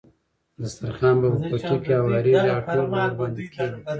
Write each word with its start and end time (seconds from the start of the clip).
دسترخوان 0.61 1.15
به 1.21 1.27
په 1.33 1.39
پټي 1.49 1.75
کې 1.83 1.93
هوارېږي 1.99 2.49
او 2.55 2.61
ټول 2.71 2.85
به 2.91 2.97
ورباندې 3.05 3.45
کېني. 3.53 3.79